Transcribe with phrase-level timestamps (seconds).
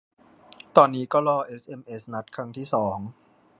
[0.75, 2.97] ตอนนี้ก็รอเอสเอ็มเอสนัดครั้งที่สอง